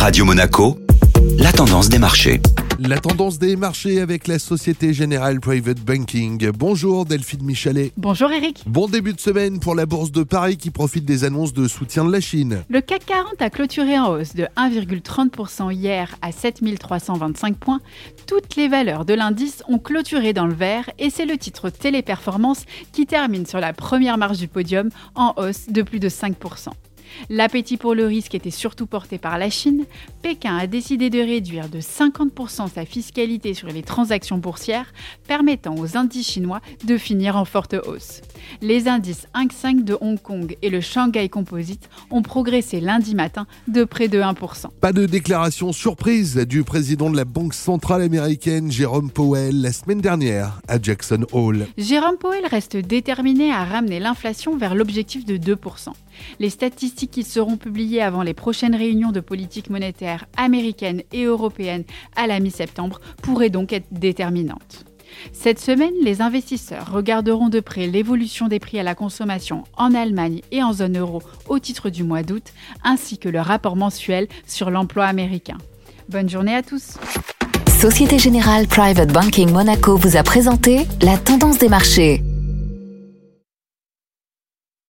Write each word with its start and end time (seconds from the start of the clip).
Radio 0.00 0.24
Monaco, 0.24 0.78
la 1.38 1.52
tendance 1.52 1.90
des 1.90 1.98
marchés. 1.98 2.40
La 2.78 2.96
tendance 2.96 3.38
des 3.38 3.54
marchés 3.54 4.00
avec 4.00 4.28
la 4.28 4.38
Société 4.38 4.94
Générale 4.94 5.40
Private 5.40 5.80
Banking. 5.80 6.52
Bonjour 6.52 7.04
Delphine 7.04 7.44
Michalet. 7.44 7.92
Bonjour 7.98 8.32
Eric. 8.32 8.62
Bon 8.66 8.88
début 8.88 9.12
de 9.12 9.20
semaine 9.20 9.60
pour 9.60 9.74
la 9.74 9.84
bourse 9.84 10.10
de 10.10 10.22
Paris 10.22 10.56
qui 10.56 10.70
profite 10.70 11.04
des 11.04 11.24
annonces 11.24 11.52
de 11.52 11.68
soutien 11.68 12.06
de 12.06 12.10
la 12.10 12.22
Chine. 12.22 12.64
Le 12.70 12.80
CAC 12.80 13.04
40 13.04 13.42
a 13.42 13.50
clôturé 13.50 13.98
en 13.98 14.12
hausse 14.12 14.34
de 14.34 14.44
1,30% 14.56 15.70
hier 15.70 16.16
à 16.22 16.32
7325 16.32 17.58
points. 17.58 17.80
Toutes 18.26 18.56
les 18.56 18.68
valeurs 18.68 19.04
de 19.04 19.12
l'indice 19.12 19.62
ont 19.68 19.78
clôturé 19.78 20.32
dans 20.32 20.46
le 20.46 20.54
vert 20.54 20.88
et 20.98 21.10
c'est 21.10 21.26
le 21.26 21.36
titre 21.36 21.68
Téléperformance 21.68 22.64
qui 22.92 23.04
termine 23.04 23.44
sur 23.44 23.60
la 23.60 23.74
première 23.74 24.16
marche 24.16 24.38
du 24.38 24.48
podium 24.48 24.88
en 25.14 25.34
hausse 25.36 25.68
de 25.68 25.82
plus 25.82 26.00
de 26.00 26.08
5%. 26.08 26.70
L'appétit 27.28 27.76
pour 27.76 27.94
le 27.94 28.06
risque 28.06 28.34
était 28.34 28.50
surtout 28.50 28.86
porté 28.86 29.18
par 29.18 29.38
la 29.38 29.50
Chine. 29.50 29.84
Pékin 30.22 30.56
a 30.56 30.66
décidé 30.66 31.10
de 31.10 31.18
réduire 31.18 31.68
de 31.68 31.80
50% 31.80 32.72
sa 32.72 32.84
fiscalité 32.84 33.54
sur 33.54 33.68
les 33.68 33.82
transactions 33.82 34.38
boursières, 34.38 34.92
permettant 35.26 35.74
aux 35.76 35.96
indices 35.96 36.28
chinois 36.28 36.60
de 36.84 36.96
finir 36.96 37.36
en 37.36 37.44
forte 37.44 37.74
hausse. 37.74 38.20
Les 38.62 38.88
indices 38.88 39.26
Hang 39.34 39.52
Seng 39.52 39.84
de 39.84 39.96
Hong 40.00 40.20
Kong 40.20 40.56
et 40.62 40.70
le 40.70 40.80
Shanghai 40.80 41.28
Composite 41.28 41.88
ont 42.10 42.22
progressé 42.22 42.80
lundi 42.80 43.14
matin 43.14 43.46
de 43.68 43.84
près 43.84 44.08
de 44.08 44.20
1%. 44.20 44.66
Pas 44.80 44.92
de 44.92 45.06
déclaration 45.06 45.72
surprise 45.72 46.36
du 46.36 46.64
président 46.64 47.10
de 47.10 47.16
la 47.16 47.24
Banque 47.24 47.54
centrale 47.54 48.02
américaine, 48.02 48.70
Jérôme 48.70 49.10
Powell, 49.10 49.60
la 49.60 49.72
semaine 49.72 50.00
dernière 50.00 50.60
à 50.68 50.80
Jackson 50.80 51.26
Hole. 51.32 51.66
Jérôme 51.78 52.16
Powell 52.18 52.46
reste 52.46 52.76
déterminé 52.76 53.52
à 53.52 53.64
ramener 53.64 54.00
l'inflation 54.00 54.56
vers 54.56 54.74
l'objectif 54.74 55.24
de 55.24 55.36
2%. 55.36 55.92
Les 56.38 56.50
qui 57.08 57.22
seront 57.22 57.56
publiées 57.56 58.02
avant 58.02 58.22
les 58.22 58.34
prochaines 58.34 58.74
réunions 58.74 59.12
de 59.12 59.20
politique 59.20 59.70
monétaire 59.70 60.26
américaine 60.36 61.02
et 61.12 61.24
européenne 61.24 61.84
à 62.16 62.26
la 62.26 62.40
mi-septembre 62.40 63.00
pourraient 63.22 63.50
donc 63.50 63.72
être 63.72 63.86
déterminantes. 63.90 64.84
Cette 65.32 65.58
semaine, 65.58 65.92
les 66.02 66.22
investisseurs 66.22 66.92
regarderont 66.92 67.48
de 67.48 67.60
près 67.60 67.86
l'évolution 67.86 68.48
des 68.48 68.58
prix 68.58 68.78
à 68.78 68.82
la 68.82 68.94
consommation 68.94 69.64
en 69.76 69.94
Allemagne 69.94 70.40
et 70.52 70.62
en 70.62 70.72
zone 70.72 70.98
euro 70.98 71.22
au 71.48 71.58
titre 71.58 71.90
du 71.90 72.04
mois 72.04 72.22
d'août, 72.22 72.52
ainsi 72.84 73.18
que 73.18 73.28
le 73.28 73.40
rapport 73.40 73.76
mensuel 73.76 74.28
sur 74.46 74.70
l'emploi 74.70 75.06
américain. 75.06 75.58
Bonne 76.08 76.28
journée 76.28 76.54
à 76.54 76.62
tous. 76.62 76.98
Société 77.80 78.18
Générale 78.18 78.66
Private 78.66 79.12
Banking 79.12 79.50
Monaco 79.50 79.96
vous 79.96 80.16
a 80.16 80.22
présenté 80.22 80.86
la 81.02 81.16
tendance 81.16 81.58
des 81.58 81.68
marchés. 81.68 82.22